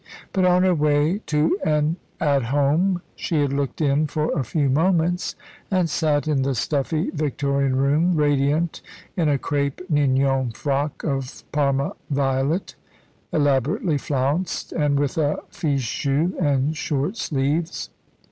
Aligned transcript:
But 0.33 0.45
on 0.45 0.63
her 0.63 0.73
way 0.73 1.19
to 1.27 1.59
an 1.63 1.95
"At 2.19 2.45
Home" 2.45 3.03
she 3.15 3.39
had 3.39 3.53
looked 3.53 3.81
in 3.81 4.07
for 4.07 4.31
a 4.31 4.43
few 4.43 4.67
moments, 4.67 5.35
and 5.69 5.87
sat 5.91 6.27
in 6.27 6.41
the 6.41 6.55
stuffy 6.55 7.11
Victorian 7.11 7.75
room, 7.75 8.15
radiant 8.15 8.81
in 9.15 9.29
a 9.29 9.37
crêpe 9.37 9.79
ninon 9.91 10.53
frock 10.55 11.03
of 11.03 11.43
Parma 11.51 11.93
violet, 12.09 12.73
elaborately 13.31 13.99
flounced, 13.99 14.71
and 14.73 14.99
with 14.99 15.19
a 15.19 15.37
fichu 15.51 16.33
and 16.39 16.75
short 16.75 17.15
sleeves. 17.15 17.91